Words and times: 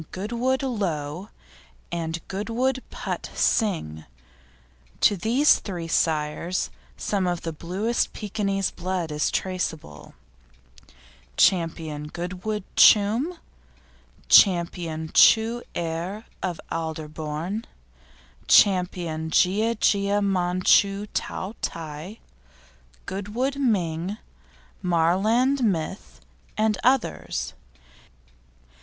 Goodwood 0.11 0.63
Lo 0.63 1.29
and 1.91 2.27
Goodwood 2.27 2.81
Put 2.89 3.29
Sing. 3.35 4.05
To 5.01 5.15
these 5.15 5.59
three 5.59 5.87
sires, 5.87 6.71
some 6.97 7.27
of 7.27 7.41
the 7.43 7.53
bluest 7.53 8.11
Pekinese 8.11 8.71
blood 8.71 9.11
is 9.11 9.29
traceable, 9.29 10.15
vide 11.39 12.09
Ch. 12.09 12.13
Goodwood 12.13 12.63
Chum, 12.75 13.37
Ch. 14.27 14.47
Chu 15.13 15.61
Erh 15.75 16.23
of 16.41 16.59
Alderbourne, 16.71 17.65
Ch. 18.47 18.63
Gia 19.29 19.75
Gia, 19.75 20.19
Manchu 20.19 21.05
Tao 21.13 21.53
Tai, 21.61 22.17
Goodwood 23.05 23.57
Ming, 23.57 24.17
Marland 24.81 25.63
Myth, 25.63 26.21
and 26.57 26.79
others. 26.83 27.53